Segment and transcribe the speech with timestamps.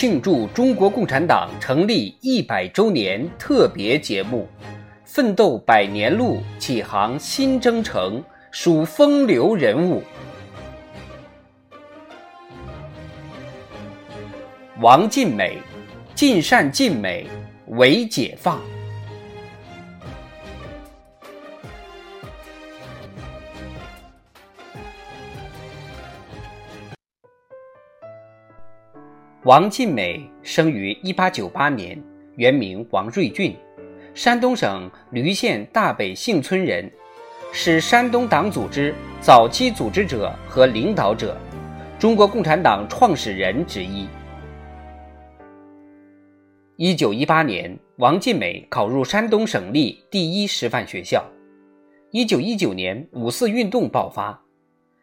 [0.00, 4.46] 庆祝中国共产党成立一百周年特别节目，
[5.04, 8.22] 奋斗百年路，启航新征程，
[8.52, 10.00] 数风流人物。
[14.80, 15.58] 王尽美，
[16.14, 17.26] 尽善尽美，
[17.66, 18.60] 为解放。
[29.44, 31.96] 王尽美生于一八九八年，
[32.34, 33.54] 原名王瑞俊，
[34.12, 36.90] 山东省驴县大北幸村人，
[37.52, 41.36] 是山东党组织早期组织者和领导者，
[42.00, 44.08] 中国共产党创始人之一。
[46.74, 51.24] 一九一八年，王尽美考入山东省立第一师范学校。
[52.10, 54.36] 一九一九年，五四运动爆发，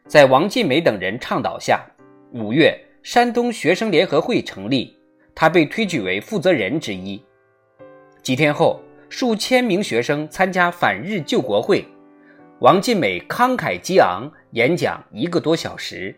[0.06, 1.82] 在王尽美等人倡导下，
[2.32, 4.98] 五月，山东学生联合会成立，
[5.32, 7.22] 他被推举为负责人之一。
[8.20, 11.86] 几天后，数千名学生参加反日救国会，
[12.58, 16.12] 王尽美慷慨激昂，演讲一个多小时。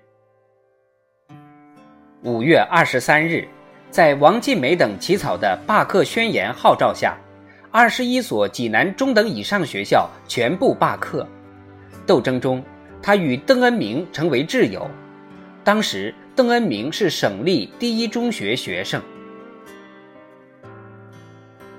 [2.22, 3.46] 五月二十三日。
[3.90, 7.18] 在王尽美等起草的罢课宣言号召下，
[7.70, 11.28] 二十一所济南中等以上学校全部罢课。
[12.06, 12.64] 斗争中，
[13.02, 14.90] 他与邓恩铭成为挚友。
[15.62, 19.02] 当时，邓恩铭是省立第一中学学生。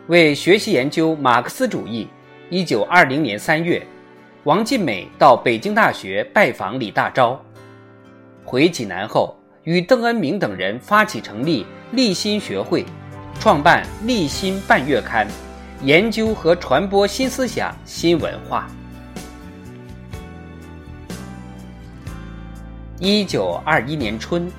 [0.07, 2.09] 为学习研究马克思主义，
[2.49, 3.81] 一九二零年三月，
[4.43, 7.39] 王尽美到北京大学拜访李大钊。
[8.43, 11.65] 回济南后，与邓恩铭等人发起成立。
[11.93, 12.83] 立新学会
[13.39, 15.25] 创办《立新半月刊》，
[15.85, 18.69] 研究和传播新思想、新文化。
[23.01, 24.51] 一九二一年春，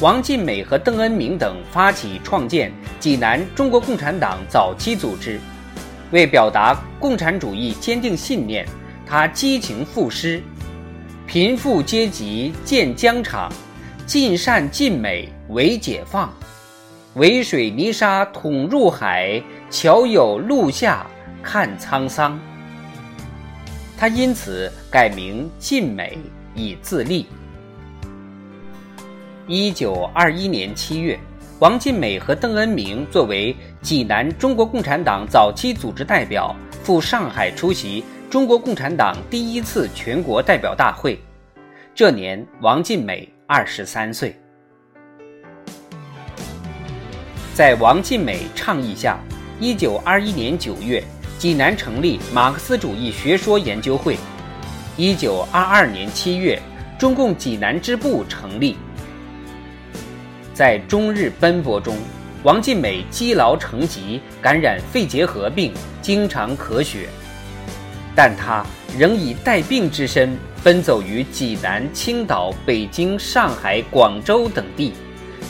[0.00, 5.40] 王尽美和邓恩铭等发起创建济南中国共产党早期组织。
[6.12, 8.64] 为表达共产主义坚定信念，
[9.04, 10.40] 他激情赋诗
[11.26, 13.52] ：“贫富阶级见疆场，
[14.06, 16.32] 尽善尽美为解放。”
[17.14, 21.04] 为水泥沙捅入海，桥有路下
[21.42, 22.38] 看沧桑。
[23.96, 26.16] 他因此改名尽美，
[26.54, 27.26] 以自立。
[29.50, 31.18] 一九二一年七月，
[31.58, 41.18] 王尽美和邓恩铭作为济南中国共产党早期组织代表，赴上海出席中国共产党第一次全国代表大会。
[41.94, 44.38] 这年，王尽美二十三岁。
[47.54, 49.18] 在王尽美倡议下，
[49.58, 51.02] 一九二一年九月，
[51.38, 54.18] 济南成立马克思主义学说研究会。
[54.98, 56.60] 一九二二年七月，
[56.98, 58.76] 中共济南支部成立。
[60.58, 61.96] 在终日奔波中，
[62.42, 67.08] 王尽美积劳成疾，感染肺结核病，经常咳血，
[68.12, 68.66] 但他
[68.98, 74.94] 仍以带病之身奔走于济南、青岛、北京、上海、广州等地，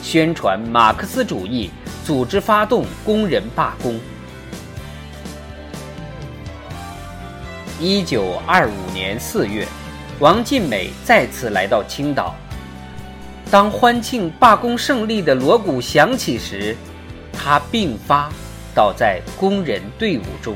[0.03, 1.71] 宣传马克思主义。
[2.05, 3.99] 组织发动工人罢工。
[7.79, 9.67] 一九二五年四月，
[10.19, 12.35] 王尽美再次来到青岛。
[13.51, 16.75] 当欢庆罢工胜利的锣鼓响起时，
[17.33, 18.29] 他病发，
[18.75, 20.55] 倒在工人队伍中。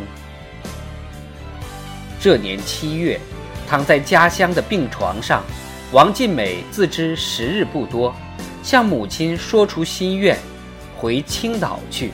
[2.19, 3.19] 这年七月，
[3.67, 5.43] 躺在家乡的病床上，
[5.91, 8.13] 王尽美自知时日不多，
[8.61, 10.37] 向母亲说出心愿。
[10.95, 12.11] 回青岛去，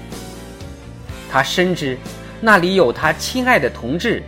[1.29, 1.97] 他深知
[2.39, 4.23] 那里有他亲爱的同志，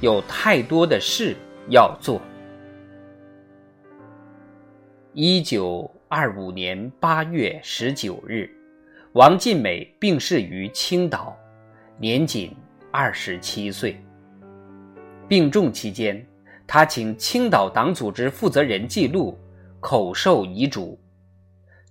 [0.00, 1.36] 有太多的事
[1.70, 2.20] 要做。
[5.16, 8.50] 一九二五年八月十九日，
[9.12, 11.36] 王尽美病逝于青岛，
[12.00, 12.52] 年仅
[12.90, 13.96] 二十七岁。
[15.28, 16.26] 病重期间，
[16.66, 19.38] 他请青岛党组织负责人记录，
[19.78, 20.98] 口授遗嘱：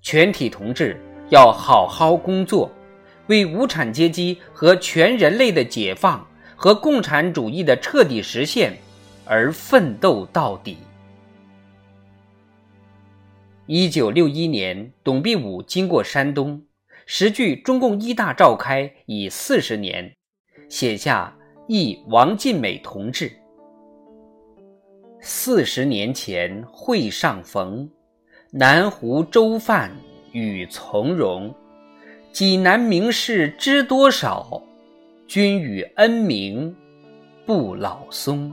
[0.02, 1.00] 全体同志。
[1.30, 2.70] 要好好工作，
[3.28, 6.28] 为无产阶级和全人类的解放
[6.58, 8.78] 和共产主义的彻底实现
[9.24, 10.78] 而奋斗到底。
[13.68, 16.62] 一九六一年，董必武经过山东，
[17.06, 20.14] 时距中共一大召开已四十年，
[20.70, 21.36] 写下
[21.68, 23.30] 《忆王尽美同志》：
[25.22, 27.90] 四十年前会上逢，
[28.52, 29.92] 南湖粥饭。
[30.34, 31.54] 与从容，
[32.32, 34.64] 济南名士知多少？
[35.28, 36.76] 君与恩名
[37.46, 38.52] 不老松。